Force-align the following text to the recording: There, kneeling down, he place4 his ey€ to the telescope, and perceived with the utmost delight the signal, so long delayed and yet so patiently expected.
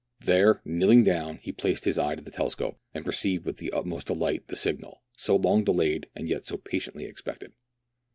There, 0.19 0.63
kneeling 0.65 1.03
down, 1.03 1.37
he 1.43 1.53
place4 1.53 1.83
his 1.83 1.97
ey€ 1.99 2.15
to 2.15 2.23
the 2.23 2.31
telescope, 2.31 2.79
and 2.91 3.05
perceived 3.05 3.45
with 3.45 3.57
the 3.57 3.71
utmost 3.71 4.07
delight 4.07 4.47
the 4.47 4.55
signal, 4.55 5.03
so 5.15 5.35
long 5.35 5.63
delayed 5.63 6.07
and 6.15 6.27
yet 6.27 6.43
so 6.47 6.57
patiently 6.57 7.05
expected. 7.05 7.53